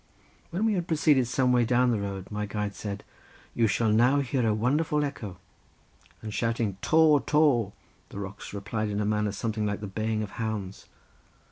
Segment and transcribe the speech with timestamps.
[0.49, 3.03] When we had proceeded some way down the road my guide said:
[3.53, 5.37] "You shall now hear a wonderful echo,"
[6.23, 7.71] and shouting, "taw, taw,"
[8.09, 10.87] the rocks replied in a manner something like the baying of hounds.